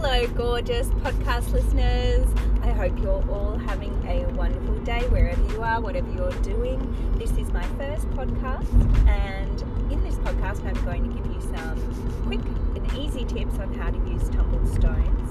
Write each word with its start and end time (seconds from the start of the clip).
Hello, 0.00 0.28
gorgeous 0.28 0.90
podcast 0.90 1.50
listeners. 1.50 2.28
I 2.62 2.70
hope 2.70 2.96
you're 3.00 3.28
all 3.32 3.58
having 3.58 3.92
a 4.06 4.24
wonderful 4.34 4.78
day 4.84 5.00
wherever 5.08 5.42
you 5.52 5.60
are, 5.60 5.80
whatever 5.80 6.08
you're 6.12 6.30
doing. 6.42 6.78
This 7.18 7.32
is 7.32 7.50
my 7.50 7.64
first 7.76 8.08
podcast, 8.10 8.70
and 9.08 9.60
in 9.92 10.00
this 10.04 10.14
podcast, 10.18 10.64
I'm 10.64 10.84
going 10.84 11.02
to 11.02 11.16
give 11.16 11.26
you 11.26 11.40
some 11.40 12.22
quick 12.26 12.38
and 12.76 12.94
easy 12.96 13.24
tips 13.24 13.58
on 13.58 13.74
how 13.74 13.90
to 13.90 13.98
use 14.08 14.28
tumbled 14.28 14.68
stones 14.68 15.30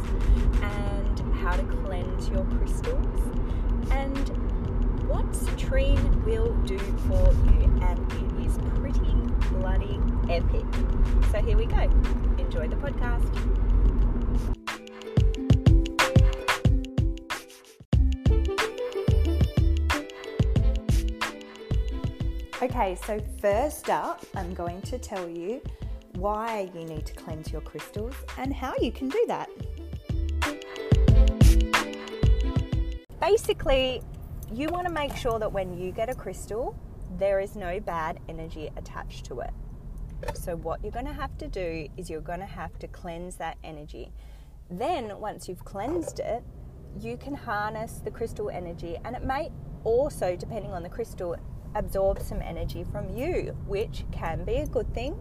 and 0.62 1.36
how 1.38 1.55
to 1.55 1.63
cleanse 1.86 2.27
your 2.27 2.44
crystals 2.58 3.22
and 3.91 4.18
what 5.08 5.31
citrine 5.31 6.26
will 6.26 6.54
do 6.66 6.77
for 7.08 7.34
you. 7.54 7.72
And 7.88 8.12
it 8.12 8.45
is 8.45 8.58
pretty 8.76 9.16
bloody 9.59 9.98
epic. 10.30 10.66
So 11.31 11.41
here 11.41 11.55
we 11.55 11.68
go. 11.68 11.90
Enjoy 12.38 12.68
the 12.68 12.76
podcast. 12.76 13.66
Okay, 22.77 22.94
so 22.94 23.20
first 23.41 23.90
up, 23.90 24.23
I'm 24.36 24.54
going 24.54 24.84
to 24.84 24.99
tell 24.99 25.27
you 25.27 25.63
why 26.13 26.70
you 26.76 26.86
need 26.86 27.08
to 27.08 27.13
cleanse 27.16 27.52
your 27.52 27.62
crystals 27.62 28.13
and 28.38 28.53
how 28.53 28.76
you 28.80 28.91
can 28.91 29.09
do 29.09 29.26
that. 29.27 29.50
Basically, 33.20 34.03
you 34.53 34.67
want 34.67 34.86
to 34.86 34.94
make 34.94 35.16
sure 35.16 35.40
that 35.40 35.52
when 35.52 35.76
you 35.76 35.91
get 35.91 36.08
a 36.08 36.13
crystal, 36.13 36.80
there 37.17 37.40
is 37.40 37.55
no 37.55 37.80
bad 37.80 38.20
energy 38.30 38.70
attached 38.78 39.25
to 39.25 39.39
it. 39.39 39.50
So, 40.36 40.55
what 40.55 40.84
you're 40.84 40.91
going 40.91 41.08
to 41.08 41.14
have 41.14 41.36
to 41.39 41.48
do 41.48 41.88
is 41.98 42.12
you're 42.12 42.22
going 42.22 42.41
to 42.41 42.45
have 42.45 42.78
to 42.78 42.88
cleanse 42.88 43.38
that 43.38 43.58
energy. 43.64 44.11
Then, 44.70 45.20
once 45.20 45.50
you've 45.50 45.66
cleansed 45.66 46.20
it, 46.20 46.44
you 47.00 47.17
can 47.17 47.33
harness 47.33 48.02
the 48.03 48.11
crystal 48.11 48.52
energy, 48.52 48.98
and 49.03 49.16
it 49.16 49.23
may 49.23 49.50
also, 49.83 50.36
depending 50.36 50.73
on 50.73 50.83
the 50.83 50.89
crystal, 50.89 51.36
absorb 51.76 52.20
some 52.22 52.42
energy 52.42 52.84
from 52.84 53.16
you, 53.16 53.56
which 53.68 54.06
can 54.12 54.44
be 54.44 54.56
a 54.56 54.68
good 54.68 54.94
thing. 54.94 55.18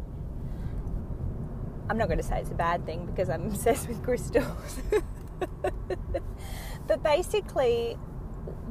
I'm 1.89 1.99
not 1.99 2.09
going 2.09 2.19
to 2.19 2.25
say 2.25 2.41
it's 2.41 2.51
a 2.51 2.55
bad 2.55 2.85
thing 2.85 3.07
because 3.07 3.29
I'm 3.29 3.47
obsessed 3.51 3.89
with 3.89 4.03
crystals. 4.03 4.81
but 6.87 7.03
basically, 7.03 7.97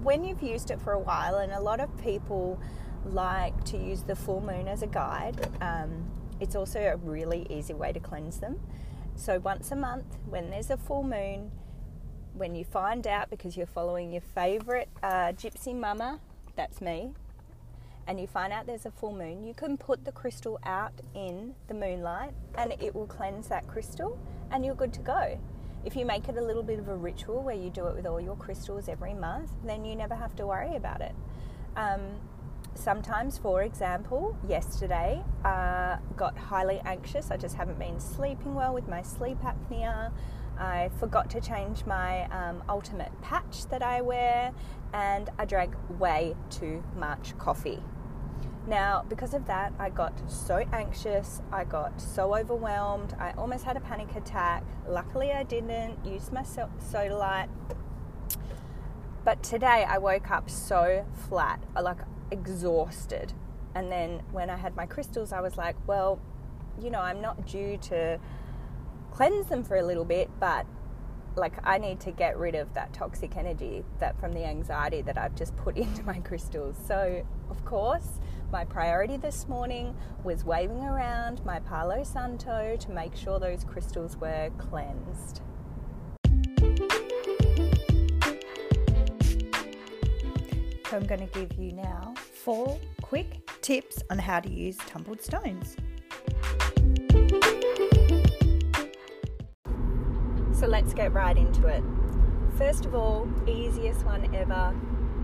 when 0.04 0.24
you've 0.24 0.42
used 0.42 0.72
it 0.72 0.82
for 0.82 0.94
a 0.94 1.00
while, 1.00 1.38
and 1.38 1.52
a 1.52 1.60
lot 1.60 1.80
of 1.80 1.96
people 1.98 2.60
like 3.06 3.64
to 3.66 3.78
use 3.78 4.04
the 4.04 4.16
full 4.16 4.42
moon 4.42 4.68
as 4.68 4.82
a 4.82 4.88
guide, 4.88 5.48
um, 5.62 6.10
it's 6.40 6.56
also 6.56 6.80
a 6.80 6.98
really 6.98 7.48
easy 7.50 7.74
way 7.74 7.92
to 7.94 8.00
cleanse 8.00 8.40
them. 8.40 8.60
So, 9.16 9.40
once 9.40 9.72
a 9.72 9.76
month, 9.76 10.18
when 10.26 10.50
there's 10.50 10.70
a 10.70 10.78
full 10.78 11.04
moon, 11.04 11.52
when 12.34 12.54
you 12.54 12.66
find 12.66 13.08
out 13.08 13.30
because 13.30 13.56
you're 13.56 13.66
following 13.66 14.12
your 14.12 14.22
favorite 14.22 14.90
uh, 15.02 15.32
gypsy 15.32 15.74
mama, 15.74 16.20
that's 16.56 16.82
me, 16.82 17.14
and 18.08 18.20
you 18.20 18.28
find 18.28 18.54
out 18.54 18.68
there's 18.68 18.86
a 18.86 18.92
full 18.92 19.14
moon, 19.14 19.44
you 19.44 19.54
can 19.54 19.78
put 19.78 20.06
the 20.06 20.12
crystal 20.12 20.60
out 20.64 20.94
in 21.14 21.56
the 21.68 21.74
moonlight 21.74 22.34
and 22.58 22.74
it 22.80 22.94
will 22.94 23.08
cleanse 23.08 23.48
that 23.48 23.68
crystal 23.68 24.20
and 24.52 24.66
you're 24.66 24.76
good 24.76 24.94
to 24.94 25.02
go. 25.02 25.40
If 25.84 25.96
you 25.96 26.06
make 26.06 26.28
it 26.30 26.38
a 26.38 26.42
little 26.42 26.64
bit 26.64 26.80
of 26.80 26.88
a 26.88 26.96
ritual 26.96 27.44
where 27.44 27.56
you 27.56 27.70
do 27.70 27.88
it 27.88 27.96
with 27.96 28.06
all 28.06 28.20
your 28.20 28.36
crystals 28.36 28.90
every 28.90 29.14
month, 29.14 29.52
then 29.64 29.86
you 29.86 29.96
never 29.96 30.16
have 30.16 30.36
to 30.38 30.48
worry 30.48 30.76
about 30.76 31.02
it. 31.02 31.16
Um, 31.76 32.02
sometimes, 32.74 33.38
for 33.38 33.64
example, 33.64 34.38
yesterday 34.48 35.24
I 35.44 35.50
uh, 35.50 35.98
got 36.16 36.38
highly 36.38 36.82
anxious. 36.86 37.32
I 37.32 37.38
just 37.38 37.56
haven't 37.56 37.80
been 37.80 38.00
sleeping 38.00 38.56
well 38.56 38.74
with 38.74 38.88
my 38.88 39.02
sleep 39.02 39.38
apnea. 39.42 40.12
I 40.58 40.90
forgot 41.00 41.30
to 41.32 41.42
change 41.42 41.86
my 41.86 42.26
um, 42.26 42.64
ultimate 42.70 43.12
patch 43.22 43.68
that 43.70 43.82
I 43.82 44.02
wear, 44.02 44.54
and 44.94 45.30
I 45.38 45.46
drank 45.46 45.76
way 46.00 46.34
too 46.50 46.84
much 46.96 47.38
coffee. 47.38 47.82
Now, 48.68 49.06
because 49.08 49.36
of 49.36 49.46
that, 49.46 49.74
I 49.78 49.90
got 49.90 50.14
so 50.30 50.66
anxious, 50.74 51.42
I 51.52 51.66
got 51.66 52.02
so 52.02 52.36
overwhelmed, 52.36 53.16
I 53.20 53.32
almost 53.38 53.64
had 53.64 53.78
a 53.78 53.80
panic 53.80 54.16
attack. 54.16 54.64
Luckily, 54.88 55.32
I 55.32 55.44
didn't 55.44 56.04
use 56.04 56.32
my 56.32 56.42
Sodalite. 56.42 57.50
But 59.24 59.44
today, 59.44 59.86
I 59.88 60.00
woke 60.00 60.32
up 60.32 60.50
so 60.50 61.06
flat, 61.30 61.64
like 61.80 61.98
exhausted. 62.32 63.34
And 63.76 63.92
then 63.92 64.24
when 64.32 64.50
I 64.50 64.58
had 64.58 64.76
my 64.76 64.88
crystals, 64.88 65.32
I 65.32 65.42
was 65.42 65.58
like, 65.58 65.76
well, 65.88 66.20
you 66.82 66.90
know, 66.90 67.02
I'm 67.02 67.22
not 67.22 67.46
due 67.46 67.78
to 67.84 68.20
cleanse 69.12 69.48
them 69.48 69.64
for 69.64 69.78
a 69.78 69.84
little 69.84 70.06
bit, 70.06 70.30
but 70.40 70.66
like 71.36 71.54
I 71.64 71.78
need 71.78 72.00
to 72.02 72.12
get 72.12 72.38
rid 72.38 72.56
of 72.56 72.74
that 72.74 72.94
toxic 72.94 73.36
energy 73.36 73.84
that 74.00 74.20
from 74.20 74.34
the 74.34 74.46
anxiety 74.46 75.02
that 75.02 75.18
I've 75.18 75.36
just 75.36 75.56
put 75.58 75.78
into 75.78 76.04
my 76.04 76.20
crystals. 76.20 76.78
So, 76.88 77.24
of 77.50 77.64
course, 77.66 78.20
my 78.56 78.64
priority 78.64 79.18
this 79.18 79.50
morning 79.50 79.94
was 80.24 80.46
waving 80.46 80.82
around 80.86 81.44
my 81.44 81.60
Palo 81.60 82.06
Santo 82.06 82.78
to 82.80 82.92
make 82.92 83.14
sure 83.14 83.38
those 83.38 83.66
crystals 83.66 84.16
were 84.16 84.50
cleansed. 84.58 85.42
So, 90.86 90.96
I'm 90.96 91.06
going 91.06 91.28
to 91.28 91.30
give 91.34 91.52
you 91.60 91.74
now 91.74 92.14
four 92.46 92.80
quick 93.02 93.46
tips 93.62 94.02
on 94.10 94.20
how 94.20 94.40
to 94.40 94.50
use 94.50 94.78
tumbled 94.88 95.22
stones. 95.22 95.76
So 100.54 100.66
let's 100.66 100.94
get 100.94 101.12
right 101.12 101.36
into 101.36 101.68
it. 101.68 101.84
First 102.58 102.86
of 102.86 102.96
all, 102.96 103.28
easiest 103.46 104.06
one 104.06 104.34
ever 104.34 104.74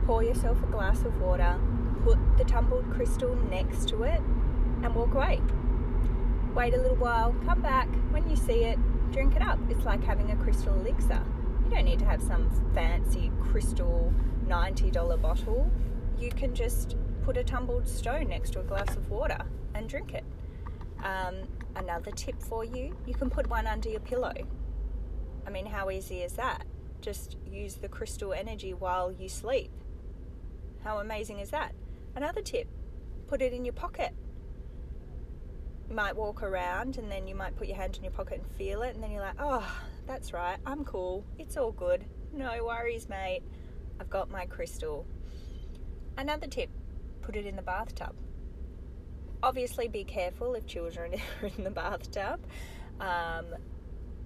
pour 0.06 0.22
yourself 0.22 0.62
a 0.64 0.66
glass 0.66 1.04
of 1.04 1.22
water, 1.22 1.58
put 2.04 2.18
the 2.38 2.44
tumbled 2.44 2.90
crystal 2.92 3.36
next 3.50 3.88
to 3.90 4.04
it, 4.04 4.22
and 4.84 4.96
walk 4.96 5.14
away. 5.14 5.42
Wait 6.56 6.74
a 6.74 6.78
little 6.78 6.98
while, 6.98 7.36
come 7.46 7.62
back. 7.62 7.88
When 8.12 8.30
you 8.30 8.36
see 8.36 8.66
it, 8.66 8.80
drink 9.12 9.36
it 9.36 9.42
up. 9.42 9.60
It's 9.70 9.86
like 9.86 10.04
having 10.04 10.32
a 10.32 10.36
crystal 10.36 10.74
elixir. 10.76 11.24
You 11.66 11.72
don't 11.72 11.86
need 11.86 12.00
to 12.00 12.06
have 12.06 12.22
some 12.22 12.50
fancy 12.74 13.32
crystal 13.42 14.14
$90 14.48 15.22
bottle. 15.22 15.72
You 16.20 16.30
can 16.30 16.54
just 16.54 16.96
put 17.24 17.38
a 17.38 17.44
tumbled 17.44 17.88
stone 17.88 18.30
next 18.30 18.52
to 18.52 18.60
a 18.60 18.64
glass 18.64 18.96
of 18.96 19.10
water 19.10 19.40
and 19.74 19.88
drink 19.88 20.14
it. 20.14 20.26
Um, 21.04 21.48
another 21.76 22.12
tip 22.12 22.40
for 22.44 22.64
you 22.64 22.96
you 23.08 23.14
can 23.16 23.30
put 23.30 23.48
one 23.48 23.66
under 23.66 23.90
your 23.90 24.02
pillow 24.02 24.34
I 25.46 25.50
mean, 25.50 25.66
how 25.66 25.90
easy 25.90 26.22
is 26.22 26.34
that? 26.34 26.66
Just 27.02 27.38
use 27.50 27.76
the 27.76 27.88
crystal 27.88 28.34
energy 28.34 28.74
while 28.74 29.12
you 29.12 29.28
sleep. 29.28 29.72
How 30.84 31.00
amazing 31.00 31.40
is 31.40 31.50
that? 31.50 31.74
Another 32.16 32.42
tip 32.42 32.68
put 33.28 33.42
it 33.42 33.54
in 33.54 33.64
your 33.64 33.74
pocket. 33.74 34.14
You 35.90 35.96
might 35.96 36.16
walk 36.16 36.44
around 36.44 36.98
and 36.98 37.10
then 37.10 37.28
you 37.28 37.36
might 37.36 37.56
put 37.56 37.68
your 37.68 37.78
hand 37.78 37.96
in 37.96 38.04
your 38.04 38.12
pocket 38.12 38.42
and 38.42 38.58
feel 38.58 38.82
it, 38.82 38.94
and 38.94 39.04
then 39.04 39.12
you're 39.12 39.22
like, 39.22 39.38
oh, 39.40 39.66
that's 40.06 40.34
right, 40.34 40.58
I'm 40.66 40.84
cool. 40.84 41.24
It's 41.38 41.56
all 41.58 41.72
good. 41.72 42.04
No 42.34 42.66
worries, 42.66 43.08
mate. 43.08 43.44
I've 44.00 44.10
got 44.10 44.30
my 44.30 44.46
crystal. 44.46 45.06
Another 46.18 46.48
tip 46.48 46.70
put 47.22 47.36
it 47.36 47.46
in 47.46 47.56
the 47.56 47.62
bathtub. 47.62 48.16
Obviously, 49.44 49.88
be 49.88 50.04
careful 50.04 50.54
if 50.54 50.66
children 50.66 51.14
are 51.42 51.48
in 51.48 51.64
the 51.64 51.72
bathtub. 51.72 52.42
Um, 53.00 53.46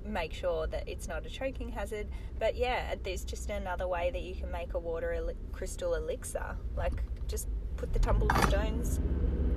make 0.04 0.34
sure 0.34 0.68
that 0.68 0.88
it's 0.88 1.08
not 1.08 1.26
a 1.26 1.30
choking 1.30 1.70
hazard. 1.70 2.08
But 2.40 2.56
yeah, 2.56 2.96
there's 3.04 3.24
just 3.24 3.50
another 3.50 3.88
way 3.88 4.12
that 4.12 4.22
you 4.22 4.36
can 4.36 4.52
make 4.52 4.74
a 4.74 4.80
water 4.80 5.14
el- 5.14 5.34
crystal 5.52 5.96
elixir. 5.96 6.58
Like 6.76 7.04
just 7.28 7.48
put 7.86 7.94
the 7.94 8.00
tumbled 8.00 8.32
stones 8.48 9.00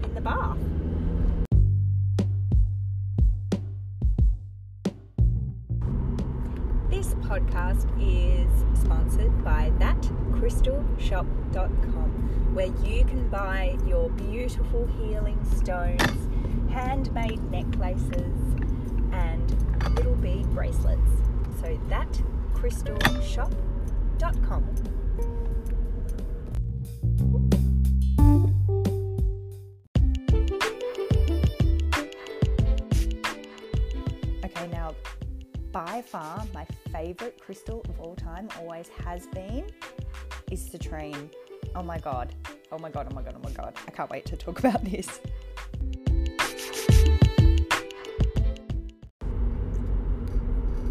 in 0.04 0.14
the 0.14 0.20
bath. 0.20 0.58
This 6.90 7.14
podcast 7.24 7.88
is 7.98 8.50
sponsored 8.78 9.42
by 9.42 9.72
thatcrystalshop.com, 9.78 12.54
where 12.54 12.70
you 12.84 13.06
can 13.06 13.30
buy 13.30 13.78
your 13.86 14.10
beautiful 14.10 14.86
healing 14.86 15.42
stones, 15.56 16.28
handmade 16.70 17.42
necklaces, 17.50 18.36
and 19.10 19.56
little 19.94 20.16
bead 20.16 20.44
bracelets. 20.54 21.00
So 21.62 21.80
that 21.88 22.22
by 35.86 36.02
far 36.02 36.44
my 36.52 36.66
favorite 36.92 37.40
crystal 37.40 37.80
of 37.88 38.00
all 38.00 38.16
time, 38.16 38.48
always 38.58 38.88
has 39.04 39.28
been, 39.28 39.64
is 40.50 40.68
citrine. 40.68 41.30
Oh 41.76 41.84
my 41.84 42.00
god. 42.00 42.34
Oh 42.72 42.78
my 42.78 42.90
god, 42.90 43.06
oh 43.08 43.14
my 43.14 43.22
god, 43.22 43.36
oh 43.36 43.44
my 43.44 43.52
god. 43.52 43.74
I 43.86 43.92
can't 43.92 44.10
wait 44.10 44.24
to 44.26 44.36
talk 44.36 44.58
about 44.64 44.84
this. 44.84 45.20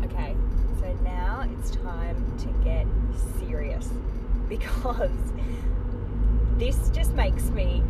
Okay, 0.06 0.38
so 0.80 0.94
now 1.04 1.46
it's 1.52 1.72
time 1.72 2.38
to 2.38 2.48
get 2.64 2.88
serious 3.40 3.90
because 4.48 5.12
this 6.56 6.90
just 6.92 7.12
makes 7.12 7.50
me 7.50 7.84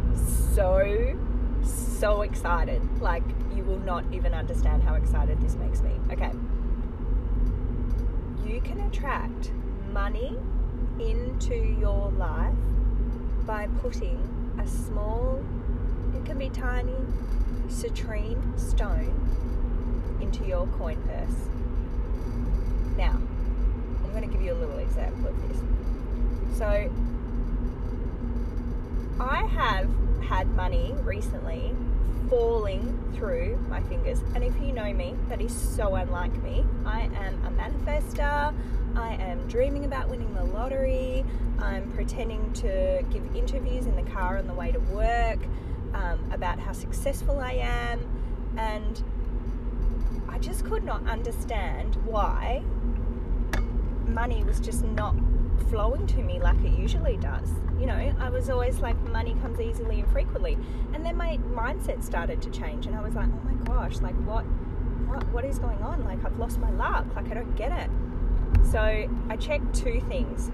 so 0.55 1.15
so 1.63 2.23
excited. 2.23 2.81
Like, 2.99 3.23
you 3.55 3.61
will 3.63 3.81
not 3.81 4.03
even 4.11 4.33
understand 4.33 4.81
how 4.81 4.95
excited 4.95 5.39
this 5.41 5.53
makes 5.57 5.81
me. 5.81 5.91
Okay, 6.11 6.31
you 8.47 8.61
can 8.61 8.79
attract 8.79 9.51
money 9.91 10.37
into 10.99 11.53
your 11.53 12.11
life 12.11 12.55
by 13.45 13.67
putting 13.81 14.17
a 14.57 14.65
small, 14.65 15.43
it 16.15 16.25
can 16.25 16.37
be 16.37 16.49
tiny, 16.49 16.95
citrine 17.67 18.57
stone 18.57 19.13
into 20.21 20.45
your 20.45 20.65
coin 20.67 20.97
purse. 21.03 21.49
Now, 22.97 23.19
I'm 24.03 24.11
going 24.11 24.23
to 24.23 24.33
give 24.33 24.41
you 24.41 24.53
a 24.53 24.59
little 24.59 24.79
example 24.79 25.27
of 25.27 25.49
this. 25.49 26.57
So, 26.57 26.89
I 29.19 29.45
have 29.45 29.89
had 30.27 30.47
money 30.55 30.93
recently 31.03 31.73
falling 32.29 33.13
through 33.15 33.57
my 33.69 33.81
fingers. 33.83 34.19
And 34.35 34.43
if 34.43 34.53
you 34.61 34.73
know 34.73 34.93
me, 34.93 35.15
that 35.29 35.41
is 35.41 35.55
so 35.55 35.95
unlike 35.95 36.33
me. 36.43 36.65
I 36.85 37.01
am 37.01 37.45
a 37.45 37.51
manifester. 37.51 38.53
I 38.95 39.13
am 39.15 39.47
dreaming 39.47 39.85
about 39.85 40.09
winning 40.09 40.33
the 40.33 40.43
lottery. 40.43 41.23
I'm 41.59 41.91
pretending 41.93 42.51
to 42.53 43.03
give 43.09 43.35
interviews 43.35 43.85
in 43.85 43.95
the 43.95 44.09
car 44.11 44.37
on 44.37 44.47
the 44.47 44.53
way 44.53 44.71
to 44.71 44.79
work 44.79 45.39
um, 45.93 46.31
about 46.31 46.59
how 46.59 46.73
successful 46.73 47.39
I 47.39 47.53
am. 47.53 48.01
And 48.57 49.01
I 50.27 50.39
just 50.39 50.65
could 50.65 50.83
not 50.83 51.07
understand 51.07 51.95
why 52.05 52.63
money 54.07 54.43
was 54.43 54.59
just 54.59 54.83
not 54.83 55.15
flowing 55.69 56.07
to 56.07 56.23
me 56.23 56.39
like 56.39 56.59
it 56.63 56.77
usually 56.77 57.17
does. 57.17 57.49
You 57.79 57.85
know, 57.85 58.15
I 58.19 58.29
was 58.29 58.49
always 58.49 58.79
like, 58.79 58.97
money 59.09 59.35
comes 59.41 59.59
easily 59.59 59.99
and 59.99 60.11
frequently. 60.11 60.57
And 60.93 61.05
then 61.05 61.15
my 61.15 61.37
mindset 61.53 62.03
started 62.03 62.41
to 62.41 62.49
change, 62.49 62.85
and 62.85 62.95
I 62.95 63.01
was 63.01 63.13
like, 63.15 63.27
oh 63.27 63.41
my 63.49 63.65
gosh, 63.65 63.99
like 64.01 64.15
what, 64.25 64.43
what, 65.07 65.27
what 65.31 65.45
is 65.45 65.59
going 65.59 65.81
on? 65.81 66.03
Like 66.03 66.23
I've 66.25 66.37
lost 66.39 66.59
my 66.59 66.71
luck. 66.71 67.05
Like 67.15 67.29
I 67.29 67.33
don't 67.33 67.55
get 67.55 67.71
it. 67.71 67.89
So 68.71 68.79
I 69.29 69.35
checked 69.37 69.73
two 69.75 70.01
things. 70.07 70.51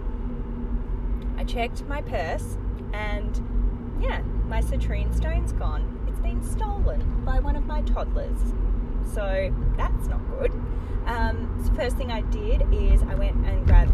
I 1.37 1.43
checked 1.43 1.83
my 1.87 2.01
purse, 2.01 2.57
and 2.93 3.97
yeah, 4.01 4.21
my 4.47 4.61
citrine 4.61 5.15
stone's 5.15 5.53
gone. 5.53 6.05
It's 6.07 6.19
been 6.19 6.43
stolen 6.43 7.23
by 7.25 7.39
one 7.39 7.55
of 7.55 7.65
my 7.65 7.81
toddlers. 7.81 8.39
So 9.13 9.53
that's 9.77 10.07
not 10.07 10.21
good. 10.37 10.51
Um, 11.05 11.61
so 11.65 11.73
first 11.73 11.97
thing 11.97 12.11
I 12.11 12.21
did 12.21 12.61
is 12.71 13.01
I 13.03 13.15
went 13.15 13.35
and 13.45 13.65
grabbed 13.65 13.92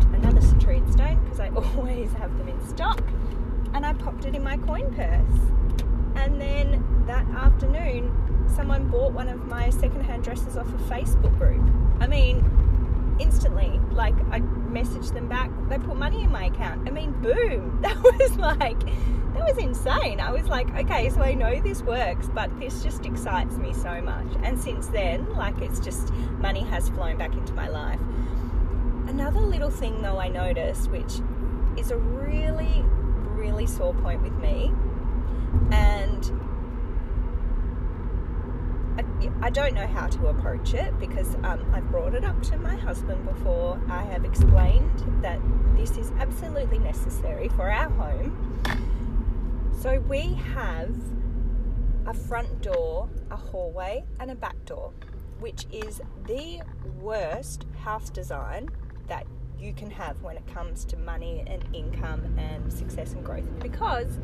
have 2.30 2.38
them 2.38 2.48
in 2.48 2.68
stock, 2.68 3.02
and 3.74 3.86
I 3.86 3.94
popped 3.94 4.26
it 4.26 4.36
in 4.36 4.44
my 4.44 4.58
coin 4.58 4.94
purse. 4.94 5.40
And 6.16 6.40
then 6.40 7.04
that 7.08 7.28
afternoon, 7.30 8.12
someone 8.56 8.88
bought 8.88 9.14
one 9.14 9.30
of 9.30 9.46
my 9.46 9.70
secondhand 9.70 10.24
dresses 10.24 10.58
off 10.58 10.68
a 10.68 10.78
Facebook 10.94 11.38
group. 11.38 11.66
I 12.00 12.08
mean, 12.08 12.44
instantly, 13.20 13.80
like 13.92 14.16
I 14.31 14.40
messaged 14.40 15.14
them 15.14 15.28
back, 15.28 15.52
they 15.70 15.78
put 15.78 15.96
money 15.96 16.24
in 16.24 16.31
my 16.31 16.46
account. 16.46 16.88
I 16.88 16.92
mean, 16.92 17.12
boom! 17.22 17.80
That 17.81 18.02
was 18.02 18.38
like 18.38 18.80
that 19.34 19.56
was 19.56 19.58
insane. 19.58 20.20
I 20.20 20.32
was 20.32 20.48
like, 20.48 20.70
okay, 20.75 21.10
so 21.10 21.22
I 21.22 21.34
know 21.34 21.62
this 21.62 21.82
works, 21.84 22.28
but 22.34 22.58
this 22.60 22.84
just 22.84 23.06
excites 23.06 23.56
me 23.58 23.74
so 23.74 24.02
much. 24.02 24.28
And 24.44 24.60
since 24.60 24.88
then, 24.88 25.30
like, 25.36 25.62
it's 25.62 25.80
just 25.80 26.12
money 26.40 26.62
has 26.62 26.90
flown 26.90 27.18
back 27.18 27.34
into 27.34 27.54
my 27.54 27.70
life. 27.70 28.00
Another 29.08 29.40
little 29.40 29.70
thing, 29.70 30.02
though, 30.02 30.20
I 30.20 30.28
noticed, 30.30 30.90
which 30.90 31.22
is 31.80 31.92
a 31.92 31.98
really, 31.98 32.84
really 33.36 33.66
sore 33.66 33.94
point 33.94 34.22
with 34.22 34.34
me, 34.34 34.74
and 35.72 36.31
I, 38.98 39.48
I 39.48 39.50
don't 39.50 39.74
know 39.74 39.88
how 39.88 40.08
to 40.08 40.28
approach 40.28 40.74
it 40.74 41.00
because 41.00 41.36
um, 41.44 41.66
I've 41.74 41.90
brought 41.90 42.14
it 42.14 42.26
up 42.26 42.42
to 42.44 42.58
my 42.58 42.76
husband 42.76 43.26
before. 43.26 43.80
I 43.90 44.04
have 44.04 44.26
explained 44.26 45.22
that 45.22 45.40
this 45.76 45.98
is 45.98 46.12
absolutely 46.20 46.80
necessary 46.80 47.50
for 47.50 47.72
our 47.72 47.90
home 47.90 48.50
so 49.82 49.98
we 50.10 50.34
have 50.56 50.94
a 52.06 52.14
front 52.14 52.62
door, 52.62 53.08
a 53.32 53.38
hallway, 53.38 54.04
and 54.20 54.30
a 54.30 54.36
back 54.36 54.66
door, 54.66 54.92
which 55.40 55.68
is 55.72 56.02
the 56.28 56.62
worst 57.00 57.66
house 57.82 58.10
design 58.10 58.68
that 59.08 59.25
you 59.60 59.74
can 59.74 59.92
have 59.92 60.22
when 60.22 60.38
it 60.38 60.48
comes 60.48 60.86
to 60.86 60.98
money 60.98 61.44
and 61.46 61.64
income 61.74 62.24
and 62.38 62.72
success 62.72 63.14
and 63.14 63.24
growth 63.24 63.48
because 63.60 64.20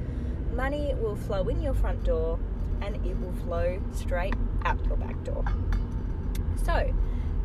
money 0.54 0.94
will 0.96 1.16
flow 1.16 1.48
in 1.50 1.62
your 1.62 1.74
front 1.74 2.04
door 2.04 2.40
and 2.82 2.96
it 3.06 3.20
will 3.20 3.34
flow 3.44 3.82
straight 3.94 4.36
out 4.64 4.84
your 4.86 4.98
back 4.98 5.22
door. 5.24 5.44
So, 6.64 6.94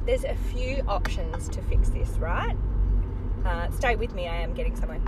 there's 0.06 0.24
a 0.24 0.34
few 0.34 0.82
options 0.88 1.48
to 1.50 1.62
fix 1.62 1.88
this, 1.90 2.10
right? 2.18 2.56
Uh, 3.44 3.70
stay 3.70 3.96
with 3.96 4.14
me, 4.14 4.28
I 4.28 4.36
am 4.36 4.54
getting 4.54 4.76
somewhere. 4.76 5.00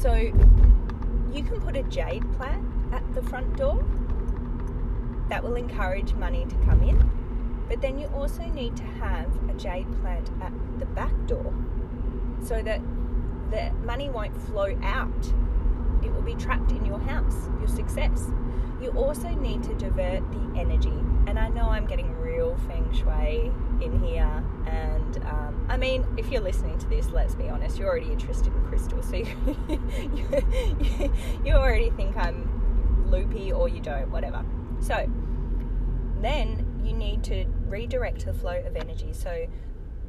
So, 0.00 0.14
you 0.14 1.42
can 1.42 1.60
put 1.60 1.76
a 1.76 1.82
jade 1.84 2.24
plant 2.36 2.64
at 2.92 3.14
the 3.14 3.22
front 3.22 3.56
door. 3.56 3.84
That 5.28 5.42
will 5.42 5.56
encourage 5.56 6.12
money 6.14 6.44
to 6.46 6.54
come 6.66 6.82
in. 6.82 7.10
But 7.68 7.80
then 7.80 7.98
you 7.98 8.06
also 8.08 8.44
need 8.44 8.76
to 8.76 8.84
have 8.84 9.28
a 9.48 9.54
jade 9.54 9.86
plant 10.00 10.30
at 10.42 10.52
the 10.78 10.86
back 10.86 11.12
door 11.26 11.52
so 12.42 12.62
that 12.62 12.80
the 13.50 13.70
money 13.84 14.08
won't 14.08 14.36
flow 14.42 14.76
out. 14.82 15.32
It 16.02 16.12
will 16.12 16.22
be 16.22 16.34
trapped 16.34 16.70
in 16.72 16.84
your 16.84 16.98
house, 16.98 17.48
your 17.58 17.68
success. 17.68 18.30
You 18.80 18.90
also 18.90 19.28
need 19.28 19.62
to 19.64 19.74
divert 19.74 20.30
the 20.30 20.58
energy. 20.58 20.92
And 21.26 21.38
I 21.38 21.48
know 21.48 21.62
I'm 21.62 21.86
getting 21.86 22.14
real 22.18 22.56
feng 22.66 22.92
shui 22.92 23.50
in 23.80 24.02
here. 24.02 24.44
And 24.66 25.16
um, 25.24 25.66
I 25.68 25.76
mean, 25.76 26.06
if 26.18 26.28
you're 26.30 26.42
listening 26.42 26.78
to 26.78 26.88
this, 26.88 27.08
let's 27.10 27.34
be 27.34 27.48
honest, 27.48 27.78
you're 27.78 27.88
already 27.88 28.12
interested 28.12 28.48
in 28.48 28.66
crystals. 28.66 29.08
So 29.08 29.16
you, 29.16 29.26
you, 30.14 31.12
you 31.44 31.52
already 31.54 31.90
think 31.90 32.16
I'm 32.16 33.10
loopy 33.10 33.52
or 33.52 33.68
you 33.68 33.80
don't, 33.80 34.10
whatever. 34.10 34.44
So 34.80 35.08
then 36.20 36.80
you 36.84 36.92
need 36.92 37.24
to 37.24 37.46
redirect 37.66 38.26
the 38.26 38.34
flow 38.34 38.62
of 38.66 38.76
energy. 38.76 39.12
So 39.12 39.46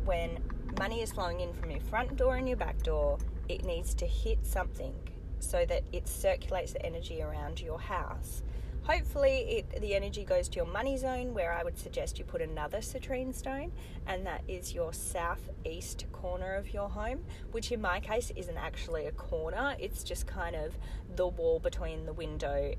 when 0.05 0.39
money 0.79 1.01
is 1.01 1.11
flowing 1.11 1.41
in 1.41 1.53
from 1.53 1.71
your 1.71 1.81
front 1.81 2.15
door 2.15 2.35
and 2.37 2.47
your 2.47 2.57
back 2.57 2.81
door, 2.83 3.17
it 3.49 3.65
needs 3.65 3.93
to 3.95 4.05
hit 4.05 4.45
something 4.45 4.93
so 5.39 5.65
that 5.65 5.83
it 5.91 6.07
circulates 6.07 6.73
the 6.73 6.85
energy 6.85 7.21
around 7.21 7.59
your 7.61 7.79
house. 7.79 8.43
Hopefully, 8.83 9.65
it, 9.73 9.81
the 9.81 9.95
energy 9.95 10.23
goes 10.23 10.47
to 10.47 10.57
your 10.57 10.67
money 10.67 10.95
zone, 10.95 11.33
where 11.33 11.51
I 11.51 11.63
would 11.63 11.77
suggest 11.77 12.19
you 12.19 12.25
put 12.25 12.39
another 12.39 12.77
citrine 12.79 13.33
stone, 13.33 13.71
and 14.05 14.23
that 14.27 14.43
is 14.47 14.75
your 14.75 14.93
southeast 14.93 16.05
corner 16.11 16.53
of 16.53 16.71
your 16.71 16.87
home, 16.87 17.23
which 17.51 17.71
in 17.71 17.81
my 17.81 17.99
case 17.99 18.31
isn't 18.35 18.57
actually 18.57 19.07
a 19.07 19.11
corner, 19.11 19.75
it's 19.79 20.03
just 20.03 20.27
kind 20.27 20.55
of 20.55 20.77
the 21.15 21.27
wall 21.27 21.57
between 21.59 22.05
the 22.05 22.13
window 22.13 22.73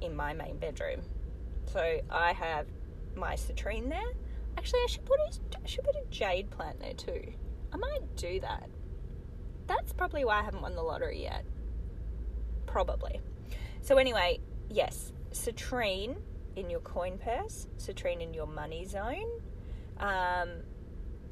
in 0.00 0.16
my 0.16 0.32
main 0.32 0.56
bedroom. 0.56 1.00
So 1.72 2.00
I 2.10 2.32
have 2.32 2.66
my 3.14 3.34
citrine 3.34 3.88
there. 3.88 4.12
Actually, 4.58 4.80
I 4.84 4.86
should 4.88 5.04
put 5.04 5.18
a, 5.20 5.58
I 5.62 5.66
should 5.66 5.84
put 5.84 5.96
a 5.96 6.04
jade 6.10 6.50
plant 6.50 6.80
there 6.80 6.94
too. 6.94 7.32
I 7.72 7.76
might 7.76 8.16
do 8.16 8.40
that. 8.40 8.68
That's 9.66 9.92
probably 9.92 10.24
why 10.24 10.40
I 10.40 10.42
haven't 10.42 10.62
won 10.62 10.74
the 10.74 10.82
lottery 10.82 11.22
yet. 11.22 11.44
Probably. 12.66 13.20
So 13.80 13.96
anyway, 13.96 14.40
yes, 14.68 15.12
citrine 15.32 16.16
in 16.56 16.68
your 16.70 16.80
coin 16.80 17.18
purse, 17.18 17.66
citrine 17.78 18.20
in 18.20 18.34
your 18.34 18.46
money 18.46 18.84
zone, 18.84 19.40
um, 19.98 20.48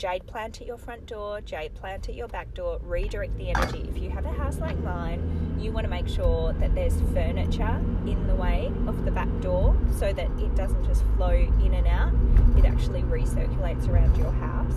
jade 0.01 0.27
plant 0.27 0.59
at 0.63 0.67
your 0.67 0.79
front 0.79 1.05
door, 1.05 1.43
jade 1.43 1.75
plant 1.75 2.09
at 2.09 2.15
your 2.15 2.27
back 2.27 2.55
door, 2.55 2.81
redirect 2.83 3.37
the 3.37 3.51
energy. 3.51 3.87
If 3.95 4.03
you 4.03 4.09
have 4.09 4.25
a 4.25 4.33
house 4.33 4.59
like 4.59 4.79
mine, 4.79 5.59
you 5.61 5.73
want 5.73 5.85
to 5.85 5.91
make 5.91 6.09
sure 6.09 6.55
that 6.55 6.75
there's 6.75 6.99
furniture 7.13 7.79
in 8.07 8.27
the 8.27 8.35
way 8.35 8.73
of 8.87 9.05
the 9.05 9.11
back 9.11 9.29
door 9.43 9.77
so 9.99 10.11
that 10.11 10.31
it 10.39 10.55
doesn't 10.57 10.85
just 10.87 11.05
flow 11.17 11.33
in 11.33 11.75
and 11.75 11.87
out, 11.87 12.15
it 12.57 12.65
actually 12.65 13.03
recirculates 13.03 13.87
around 13.89 14.17
your 14.17 14.33
house. 14.33 14.73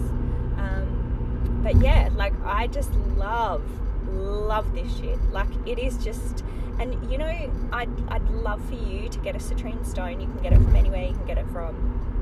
Um, 0.57 1.61
but 1.63 1.77
yeah, 1.77 2.09
like 2.15 2.33
I 2.43 2.67
just 2.67 2.93
love, 3.15 3.63
love 4.09 4.75
this 4.75 4.93
shit. 4.97 5.17
Like 5.31 5.47
it 5.65 5.79
is 5.79 5.97
just 6.03 6.43
and 6.79 7.09
you 7.09 7.17
know, 7.17 7.49
I'd, 7.71 8.09
I'd 8.09 8.29
love 8.29 8.61
for 8.65 8.75
you 8.75 9.07
to 9.07 9.19
get 9.19 9.37
a 9.37 9.39
citrine 9.39 9.85
stone. 9.85 10.19
You 10.19 10.27
can 10.27 10.43
get 10.43 10.51
it 10.51 10.57
from 10.57 10.75
anywhere. 10.75 11.05
You 11.05 11.13
can 11.13 11.25
get 11.25 11.37
it 11.37 11.47
from 11.53 12.12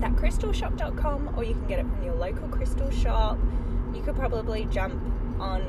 thatcrystalshop.com 0.00 1.34
or 1.36 1.44
you 1.44 1.54
can 1.54 1.66
get 1.66 1.78
it 1.78 1.86
from 1.86 2.02
your 2.04 2.14
local 2.14 2.48
crystal 2.48 2.90
shop. 2.90 3.38
You 3.94 4.02
could 4.02 4.16
probably 4.16 4.66
jump 4.66 5.00
on 5.40 5.62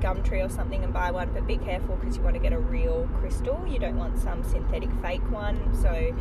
Gumtree 0.00 0.44
or 0.44 0.48
something 0.48 0.82
and 0.82 0.92
buy 0.92 1.10
one, 1.10 1.30
but 1.32 1.46
be 1.46 1.58
careful 1.58 1.96
because 1.96 2.16
you 2.16 2.22
want 2.22 2.34
to 2.34 2.40
get 2.40 2.52
a 2.52 2.58
real 2.58 3.08
crystal. 3.18 3.64
You 3.68 3.78
don't 3.78 3.98
want 3.98 4.18
some 4.18 4.42
synthetic 4.42 4.90
fake 5.02 5.30
one. 5.30 5.74
So, 5.80 6.14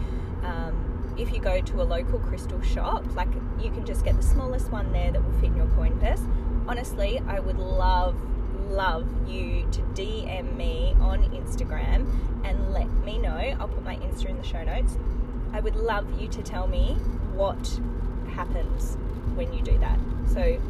um, 0.44 1.16
if 1.18 1.34
you 1.34 1.40
go 1.40 1.60
to 1.60 1.82
a 1.82 1.84
local 1.84 2.20
crystal 2.20 2.62
shop, 2.62 3.04
like 3.16 3.30
you 3.60 3.72
can 3.72 3.86
just 3.86 4.06
get 4.06 4.16
the 4.16 4.24
smallest 4.24 4.72
one 4.72 4.92
there 4.92 5.12
that 5.12 5.24
will 5.24 5.34
fit 5.40 5.46
in 5.46 5.58
your 5.58 5.68
coin 5.68 6.00
purse. 6.00 6.22
Honestly, 6.68 7.22
I 7.28 7.40
would 7.40 7.58
love 7.58 8.16
love 8.70 9.08
you 9.28 9.68
to 9.72 9.82
DM 9.96 10.56
me 10.56 10.96
on 11.00 11.24
Instagram 11.32 12.08
and 12.46 12.72
let 12.72 12.88
me 13.04 13.18
know. 13.18 13.56
I'll 13.60 13.68
put 13.68 13.84
my 13.84 13.96
Insta 13.96 14.26
in 14.26 14.38
the 14.38 14.44
show 14.44 14.64
notes. 14.64 14.98
I 15.52 15.60
would 15.60 15.76
love 15.76 16.22
you 16.22 16.28
to 16.28 16.44
tell 16.44 16.68
me 16.68 16.96
what 17.40 17.80
happens 18.34 18.98
when 19.36 19.54
you 19.54 19.62
do 19.64 19.78
that. 19.78 19.98
So 20.34 20.62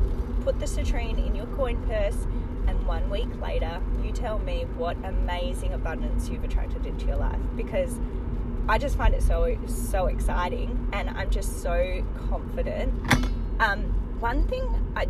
put 0.41 0.59
the 0.59 0.67
citrine 0.67 1.25
in 1.25 1.33
your 1.33 1.47
coin 1.47 1.81
purse, 1.87 2.27
and 2.67 2.85
one 2.85 3.09
week 3.09 3.27
later, 3.41 3.81
you 4.03 4.11
tell 4.11 4.37
me 4.37 4.67
what 4.77 4.95
amazing 5.03 5.73
abundance 5.73 6.29
you've 6.29 6.43
attracted 6.43 6.85
into 6.85 7.07
your 7.07 7.15
life 7.15 7.39
because 7.55 7.99
I 8.67 8.77
just 8.77 8.95
find 8.95 9.15
it 9.15 9.23
so 9.23 9.57
so 9.65 10.05
exciting, 10.05 10.87
and 10.93 11.09
I'm 11.09 11.31
just 11.31 11.63
so 11.63 12.05
confident. 12.29 12.93
Um, 13.59 13.81
one 14.19 14.47
thing 14.47 14.63
I 14.95 15.07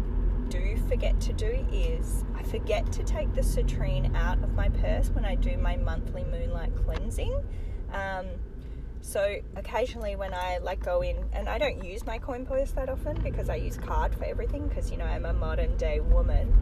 do 0.47 0.77
forget 0.87 1.19
to 1.21 1.33
do 1.33 1.67
is 1.73 2.23
I 2.37 2.43
forget 2.43 2.89
to 2.93 3.03
take 3.03 3.35
the 3.35 3.41
citrine 3.41 4.15
out 4.15 4.41
of 4.41 4.53
my 4.53 4.69
purse 4.69 5.09
when 5.09 5.25
I 5.25 5.35
do 5.35 5.57
my 5.57 5.75
monthly 5.75 6.23
moonlight 6.23 6.71
cleansing. 6.85 7.33
Um, 7.91 8.27
so 9.01 9.38
occasionally 9.56 10.15
when 10.15 10.34
I 10.34 10.60
like 10.60 10.84
go 10.84 11.01
in 11.01 11.18
and 11.34 11.48
I 11.50 11.58
don't 11.58 11.84
use 11.84 12.06
my 12.06 12.18
coin 12.18 12.46
purse 12.46 12.72
that 12.72 12.89
often 12.89 13.22
because 13.22 13.50
I 13.50 13.56
use 13.56 13.77
card 13.77 14.13
for 14.13 14.25
everything 14.25 14.68
because 14.68 14.91
you 14.91 14.98
know 14.98 15.06
I'm 15.06 15.25
a 15.25 15.34
modern 15.34 15.77
day 15.77 16.00
woman. 16.00 16.56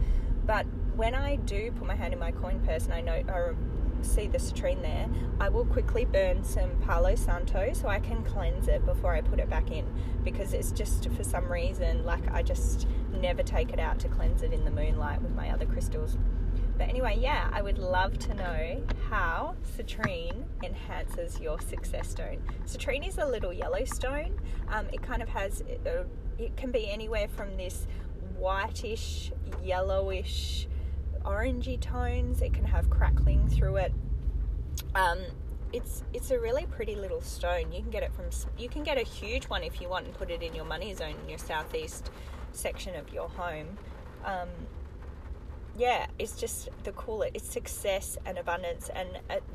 But 0.45 0.65
when 0.95 1.13
I 1.13 1.35
do 1.35 1.71
put 1.71 1.87
my 1.87 1.95
hand 1.95 2.13
in 2.13 2.19
my 2.19 2.31
coin 2.31 2.61
purse 2.65 2.85
and 2.85 2.93
I 2.93 3.01
know 3.01 3.23
or 3.27 3.55
see 4.01 4.27
the 4.27 4.37
citrine 4.37 4.81
there, 4.81 5.07
I 5.39 5.49
will 5.49 5.65
quickly 5.65 6.05
burn 6.05 6.43
some 6.43 6.69
Palo 6.85 7.15
Santo 7.15 7.73
so 7.73 7.87
I 7.87 7.99
can 7.99 8.23
cleanse 8.23 8.67
it 8.67 8.85
before 8.85 9.13
I 9.13 9.21
put 9.21 9.39
it 9.39 9.49
back 9.49 9.71
in 9.71 9.85
because 10.23 10.53
it's 10.53 10.71
just 10.71 11.09
for 11.09 11.23
some 11.23 11.51
reason 11.51 12.05
like 12.05 12.31
I 12.31 12.43
just 12.43 12.87
never 13.11 13.43
take 13.43 13.73
it 13.73 13.79
out 13.79 13.99
to 13.99 14.07
cleanse 14.07 14.43
it 14.43 14.53
in 14.53 14.63
the 14.65 14.71
moonlight 14.71 15.21
with 15.21 15.35
my 15.35 15.49
other 15.49 15.65
crystals. 15.65 16.17
But 16.77 16.89
anyway, 16.89 17.17
yeah, 17.19 17.49
I 17.51 17.61
would 17.61 17.79
love 17.79 18.17
to 18.19 18.33
know 18.33 18.83
how 19.09 19.55
citrine 19.77 20.43
enhances 20.63 21.39
your 21.39 21.59
success 21.59 22.09
stone. 22.09 22.41
Citrine 22.65 23.07
is 23.07 23.17
a 23.17 23.25
little 23.25 23.51
yellow 23.51 23.83
stone. 23.85 24.39
Um, 24.69 24.85
it 24.93 25.01
kind 25.01 25.21
of 25.21 25.29
has, 25.29 25.63
uh, 25.85 26.03
it 26.37 26.55
can 26.55 26.71
be 26.71 26.89
anywhere 26.89 27.27
from 27.27 27.57
this 27.57 27.87
whitish, 28.37 29.31
yellowish, 29.63 30.67
orangey 31.25 31.79
tones. 31.79 32.41
It 32.41 32.53
can 32.53 32.65
have 32.65 32.89
crackling 32.89 33.47
through 33.47 33.77
it. 33.77 33.93
Um, 34.95 35.19
it's 35.73 36.03
it's 36.13 36.31
a 36.31 36.39
really 36.39 36.65
pretty 36.65 36.95
little 36.95 37.21
stone. 37.21 37.71
You 37.71 37.81
can 37.81 37.89
get 37.89 38.03
it 38.03 38.13
from 38.13 38.25
you 38.57 38.69
can 38.69 38.83
get 38.83 38.97
a 38.97 39.03
huge 39.03 39.45
one 39.45 39.63
if 39.63 39.81
you 39.81 39.89
want 39.89 40.05
and 40.05 40.13
put 40.13 40.31
it 40.31 40.41
in 40.41 40.55
your 40.55 40.65
money 40.65 40.93
zone 40.93 41.15
in 41.23 41.29
your 41.29 41.39
southeast 41.39 42.09
section 42.53 42.95
of 42.95 43.11
your 43.11 43.27
home. 43.27 43.77
Um, 44.23 44.47
yeah, 45.77 46.07
it's 46.17 46.39
just 46.39 46.69
the 46.83 46.91
cooler. 46.93 47.27
It's 47.33 47.47
success 47.47 48.17
and 48.25 48.37
abundance. 48.37 48.89
And 48.95 49.07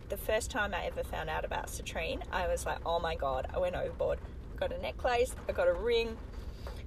the 0.09 0.17
first 0.17 0.51
time 0.51 0.73
I 0.73 0.87
ever 0.87 1.03
found 1.03 1.29
out 1.29 1.45
about 1.45 1.67
citrine, 1.67 2.23
I 2.31 2.47
was 2.47 2.65
like, 2.65 2.79
oh 2.87 3.01
my 3.01 3.17
god, 3.17 3.49
I 3.53 3.59
went 3.59 3.75
overboard. 3.75 4.19
I 4.55 4.59
got 4.59 4.73
a 4.73 4.81
necklace, 4.81 5.35
I 5.49 5.53
got 5.53 5.67
a 5.67 5.73
ring. 5.73 6.17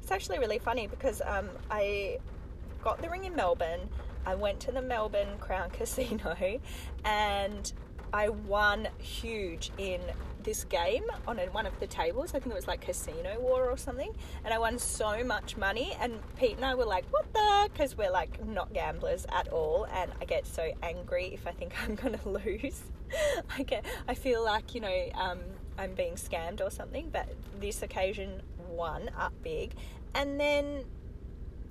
It's 0.01 0.11
actually 0.11 0.39
really 0.39 0.59
funny 0.59 0.87
because 0.87 1.21
um, 1.25 1.49
I 1.69 2.19
got 2.81 3.01
the 3.01 3.09
ring 3.09 3.25
in 3.25 3.35
Melbourne. 3.35 3.89
I 4.25 4.35
went 4.35 4.59
to 4.61 4.71
the 4.71 4.81
Melbourne 4.81 5.37
Crown 5.39 5.69
Casino 5.73 6.35
and 7.03 7.73
I 8.13 8.29
won 8.29 8.87
huge 8.99 9.71
in 9.77 9.99
this 10.45 10.63
game 10.63 11.03
on 11.27 11.37
one 11.37 11.65
of 11.65 11.77
the 11.79 11.87
tables. 11.87 12.29
I 12.29 12.39
think 12.39 12.53
it 12.53 12.55
was 12.55 12.67
like 12.67 12.81
Casino 12.81 13.39
War 13.39 13.69
or 13.69 13.77
something. 13.77 14.15
And 14.45 14.53
I 14.53 14.59
won 14.59 14.79
so 14.79 15.23
much 15.23 15.57
money. 15.57 15.97
And 15.99 16.19
Pete 16.37 16.55
and 16.55 16.63
I 16.63 16.75
were 16.75 16.85
like, 16.85 17.05
what 17.09 17.31
the? 17.33 17.69
Because 17.73 17.97
we're 17.97 18.11
like 18.11 18.45
not 18.45 18.71
gamblers 18.71 19.25
at 19.31 19.49
all. 19.49 19.87
And 19.91 20.11
I 20.21 20.25
get 20.25 20.45
so 20.45 20.71
angry 20.81 21.33
if 21.33 21.45
I 21.47 21.51
think 21.51 21.73
I'm 21.83 21.95
going 21.95 22.17
to 22.17 22.29
lose. 22.29 22.81
I 23.57 23.63
get, 23.63 23.85
I 24.07 24.13
feel 24.13 24.43
like, 24.43 24.73
you 24.73 24.81
know, 24.81 25.09
um, 25.15 25.39
I'm 25.77 25.93
being 25.93 26.13
scammed 26.13 26.61
or 26.61 26.69
something. 26.69 27.09
But 27.11 27.27
this 27.59 27.81
occasion 27.81 28.41
won 28.69 29.09
up 29.17 29.33
big. 29.43 29.73
And 30.13 30.39
then 30.39 30.85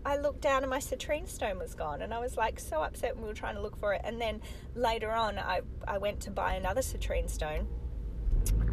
I 0.06 0.16
looked 0.18 0.42
down 0.42 0.62
and 0.62 0.70
my 0.70 0.80
citrine 0.80 1.26
stone 1.26 1.58
was 1.58 1.74
gone, 1.74 2.02
and 2.02 2.12
I 2.12 2.18
was 2.18 2.36
like 2.36 2.60
so 2.60 2.82
upset 2.82 3.14
when 3.14 3.22
we 3.22 3.28
were 3.28 3.34
trying 3.34 3.54
to 3.54 3.62
look 3.62 3.78
for 3.80 3.94
it. 3.94 4.02
And 4.04 4.20
then 4.20 4.42
later 4.74 5.10
on, 5.10 5.38
I, 5.38 5.62
I 5.88 5.96
went 5.96 6.20
to 6.22 6.30
buy 6.30 6.54
another 6.54 6.82
citrine 6.82 7.30
stone 7.30 7.66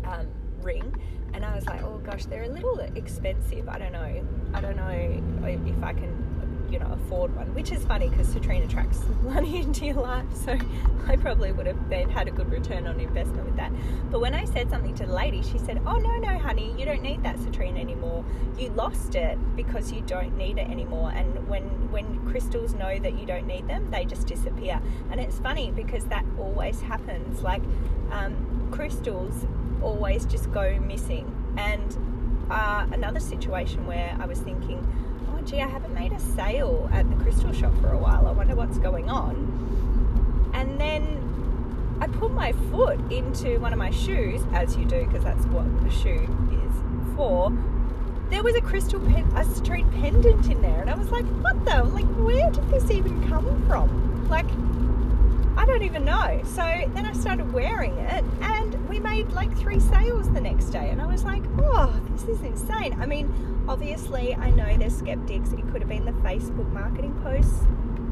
um, 0.05 0.27
ring, 0.61 0.93
and 1.33 1.45
I 1.45 1.55
was 1.55 1.65
like, 1.65 1.81
oh 1.83 1.99
gosh, 1.99 2.25
they're 2.25 2.43
a 2.43 2.49
little 2.49 2.79
expensive. 2.79 3.69
I 3.69 3.77
don't 3.77 3.93
know. 3.93 4.23
I 4.53 4.61
don't 4.61 4.75
know 4.75 4.89
if 4.89 5.83
I 5.83 5.93
can 5.93 6.31
you 6.71 6.79
know 6.79 6.87
afford 6.93 7.35
one 7.35 7.53
which 7.53 7.71
is 7.71 7.83
funny 7.83 8.07
because 8.07 8.27
citrine 8.27 8.63
attracts 8.63 9.01
money 9.23 9.59
into 9.59 9.85
your 9.85 9.95
life 9.95 10.25
so 10.33 10.57
I 11.07 11.17
probably 11.17 11.51
would 11.51 11.67
have 11.67 11.89
been, 11.89 12.09
had 12.09 12.29
a 12.29 12.31
good 12.31 12.49
return 12.49 12.87
on 12.87 12.99
investment 12.99 13.45
with 13.45 13.57
that 13.57 13.71
but 14.09 14.21
when 14.21 14.33
I 14.33 14.45
said 14.45 14.69
something 14.69 14.95
to 14.95 15.05
the 15.05 15.13
lady 15.13 15.41
she 15.41 15.57
said 15.57 15.81
oh 15.85 15.97
no 15.97 16.15
no 16.17 16.39
honey 16.39 16.73
you 16.77 16.85
don't 16.85 17.01
need 17.01 17.23
that 17.23 17.35
citrine 17.37 17.77
anymore 17.77 18.23
you 18.57 18.69
lost 18.69 19.15
it 19.15 19.37
because 19.57 19.91
you 19.91 20.01
don't 20.01 20.37
need 20.37 20.57
it 20.57 20.69
anymore 20.69 21.11
and 21.11 21.47
when 21.49 21.63
when 21.91 22.25
crystals 22.29 22.73
know 22.73 22.97
that 22.99 23.19
you 23.19 23.25
don't 23.25 23.47
need 23.47 23.67
them 23.67 23.91
they 23.91 24.05
just 24.05 24.27
disappear 24.27 24.81
and 25.11 25.19
it's 25.19 25.39
funny 25.39 25.71
because 25.71 26.05
that 26.05 26.23
always 26.39 26.79
happens 26.79 27.41
like 27.41 27.63
um, 28.11 28.69
crystals 28.71 29.45
always 29.81 30.25
just 30.25 30.51
go 30.51 30.79
missing 30.79 31.25
and 31.57 31.97
uh, 32.49 32.85
another 32.91 33.19
situation 33.19 33.85
where 33.85 34.15
I 34.19 34.25
was 34.25 34.39
thinking 34.39 34.85
oh 35.41 35.45
gee, 35.45 35.61
I 35.61 35.67
haven't 35.67 35.93
made 35.93 36.11
a 36.11 36.19
sale 36.19 36.89
at 36.91 37.09
the 37.09 37.15
crystal 37.23 37.51
shop 37.51 37.73
for 37.81 37.89
a 37.89 37.97
while. 37.97 38.27
I 38.27 38.31
wonder 38.31 38.55
what's 38.55 38.77
going 38.77 39.09
on. 39.09 40.51
And 40.53 40.79
then 40.79 41.97
I 41.99 42.07
put 42.07 42.31
my 42.31 42.53
foot 42.71 42.99
into 43.11 43.59
one 43.59 43.73
of 43.73 43.79
my 43.79 43.91
shoes, 43.91 44.41
as 44.53 44.75
you 44.75 44.85
do, 44.85 45.05
because 45.05 45.23
that's 45.23 45.45
what 45.47 45.65
a 45.85 45.91
shoe 45.91 46.27
is 46.65 47.15
for. 47.15 47.51
There 48.29 48.43
was 48.43 48.55
a 48.55 48.61
crystal 48.61 48.99
pen, 48.99 49.25
a 49.35 49.43
straight 49.43 49.89
pendant 49.91 50.49
in 50.49 50.61
there, 50.61 50.81
and 50.81 50.89
I 50.89 50.95
was 50.95 51.11
like, 51.11 51.25
what 51.25 51.63
the? 51.65 51.83
Like, 51.83 52.05
where 52.15 52.49
did 52.49 52.69
this 52.69 52.89
even 52.89 53.27
come 53.27 53.65
from? 53.67 54.29
Like, 54.29 54.47
I 55.61 55.65
don't 55.67 55.83
even 55.83 56.05
know. 56.05 56.41
So 56.43 56.63
then 56.95 57.05
I 57.05 57.13
started 57.13 57.53
wearing 57.53 57.95
it, 57.95 58.23
and 58.41 58.89
we 58.89 58.99
made 58.99 59.31
like 59.33 59.55
three 59.55 59.79
sales 59.79 60.27
the 60.31 60.41
next 60.41 60.71
day. 60.71 60.89
And 60.89 60.99
I 60.99 61.05
was 61.05 61.23
like, 61.23 61.43
oh, 61.59 62.01
this 62.09 62.23
is 62.23 62.41
insane. 62.41 62.99
I 62.99 63.05
mean, 63.05 63.63
obviously, 63.67 64.33
I 64.33 64.49
know 64.49 64.75
there's 64.75 64.97
skeptics. 64.97 65.51
It 65.51 65.61
could 65.71 65.81
have 65.81 65.87
been 65.87 66.05
the 66.05 66.13
Facebook 66.13 66.67
marketing 66.73 67.13
posts 67.21 67.59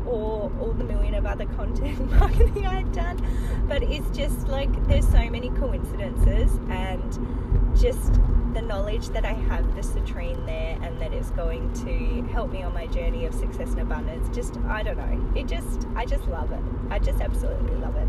or 0.09 0.51
all 0.59 0.73
the 0.73 0.83
million 0.83 1.13
of 1.13 1.25
other 1.25 1.45
content 1.45 2.11
marketing 2.19 2.65
I'd 2.65 2.91
done. 2.91 3.19
But 3.67 3.83
it's 3.83 4.09
just 4.17 4.47
like 4.47 4.71
there's 4.87 5.07
so 5.07 5.29
many 5.29 5.49
coincidences, 5.51 6.59
and 6.69 7.77
just 7.79 8.19
the 8.53 8.61
knowledge 8.61 9.09
that 9.09 9.25
I 9.25 9.33
have 9.33 9.75
the 9.75 9.81
citrine 9.81 10.45
there 10.45 10.77
and 10.81 10.99
that 10.99 11.13
it's 11.13 11.29
going 11.31 11.71
to 11.85 12.27
help 12.33 12.51
me 12.51 12.63
on 12.63 12.73
my 12.73 12.87
journey 12.87 13.25
of 13.25 13.33
success 13.33 13.69
and 13.69 13.81
abundance. 13.81 14.35
Just, 14.35 14.57
I 14.67 14.81
don't 14.81 14.97
know. 14.97 15.39
It 15.39 15.47
just, 15.47 15.87
I 15.95 16.05
just 16.05 16.27
love 16.27 16.51
it. 16.51 16.63
I 16.89 16.99
just 16.99 17.21
absolutely 17.21 17.75
love 17.75 17.95
it. 17.95 18.07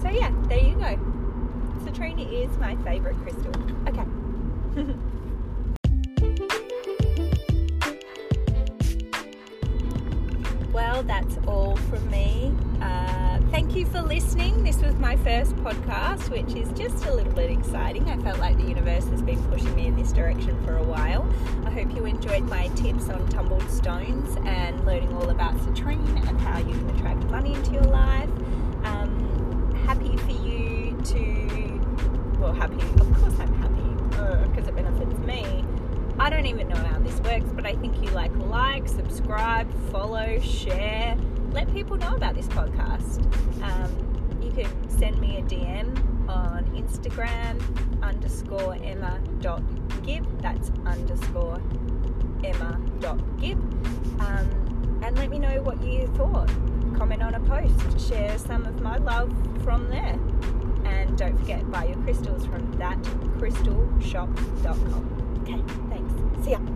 So, 0.00 0.08
yeah, 0.08 0.32
there 0.48 0.58
you 0.58 0.74
go. 0.76 0.98
Citrine 1.84 2.32
is 2.32 2.56
my 2.58 2.74
favorite 2.76 3.16
crystal. 3.18 3.52
Okay. 3.86 4.06
well, 10.96 11.02
that's 11.02 11.36
all 11.46 11.76
from 11.76 12.10
me. 12.10 12.50
Uh, 12.80 13.38
thank 13.50 13.76
you 13.76 13.84
for 13.84 14.00
listening. 14.00 14.64
This 14.64 14.80
was 14.80 14.94
my 14.94 15.14
first 15.16 15.54
podcast, 15.56 16.30
which 16.30 16.56
is 16.56 16.70
just 16.72 17.04
a 17.04 17.12
little 17.12 17.34
bit 17.34 17.50
exciting. 17.50 18.08
I 18.08 18.16
felt 18.22 18.38
like 18.38 18.56
the 18.56 18.64
universe 18.64 19.04
has 19.08 19.20
been 19.20 19.42
pushing 19.50 19.74
me 19.76 19.88
in 19.88 19.94
this 19.94 20.10
direction 20.10 20.58
for 20.64 20.78
a 20.78 20.82
while. 20.82 21.30
I 21.66 21.70
hope 21.70 21.94
you 21.94 22.06
enjoyed 22.06 22.44
my 22.44 22.68
tips 22.68 23.10
on 23.10 23.28
tumbled 23.28 23.68
stones 23.68 24.38
and 24.46 24.86
learning 24.86 25.14
all 25.14 25.28
about 25.28 25.52
citrine 25.56 26.26
and 26.30 26.40
how 26.40 26.60
you 26.60 26.72
can 26.72 26.88
attract 26.96 27.24
money 27.24 27.52
into 27.52 27.72
your 27.72 27.84
life. 27.84 28.30
Um, 28.84 29.74
happy 29.84 30.16
for 30.16 30.32
you 30.48 30.98
to, 31.04 32.38
well, 32.40 32.54
happy, 32.54 32.76
of 32.76 33.14
course 33.20 33.38
I'm 33.38 33.52
happy 33.60 34.48
because 34.48 34.66
uh, 34.66 34.70
it 34.70 34.74
benefits 34.74 35.18
me. 35.18 35.65
I 36.18 36.30
don't 36.30 36.46
even 36.46 36.68
know 36.68 36.76
how 36.76 36.98
this 36.98 37.20
works, 37.20 37.50
but 37.52 37.66
I 37.66 37.74
think 37.74 38.02
you 38.02 38.10
like 38.10 38.34
like, 38.36 38.88
subscribe, 38.88 39.70
follow, 39.90 40.38
share 40.40 41.16
let 41.56 41.72
people 41.72 41.96
know 41.96 42.14
about 42.14 42.34
this 42.34 42.48
podcast. 42.48 43.22
Um, 43.62 43.90
you 44.42 44.52
can 44.52 44.68
send 44.90 45.18
me 45.18 45.38
a 45.38 45.42
DM 45.42 45.88
on 46.28 46.64
Instagram 46.76 47.58
underscore 48.02 48.76
Emma 48.84 49.18
dot 49.40 49.62
gib. 50.04 50.26
That's 50.42 50.70
underscore 50.84 51.62
Emma 52.44 52.78
dot 53.00 53.18
gib. 53.40 53.56
Um, 54.20 55.00
and 55.02 55.16
let 55.16 55.30
me 55.30 55.38
know 55.38 55.62
what 55.62 55.82
you 55.82 56.06
thought. 56.08 56.50
Comment 56.98 57.22
on 57.22 57.36
a 57.36 57.40
post. 57.40 58.06
Share 58.06 58.36
some 58.36 58.66
of 58.66 58.82
my 58.82 58.98
love 58.98 59.32
from 59.64 59.88
there. 59.88 60.18
And 60.84 61.16
don't 61.16 61.38
forget, 61.38 61.70
buy 61.70 61.86
your 61.86 61.96
crystals 62.02 62.44
from 62.44 62.70
thatcrystalshop.com. 62.74 65.15
Okay, 65.48 65.62
thanks. 65.88 66.44
See 66.44 66.50
ya. 66.50 66.75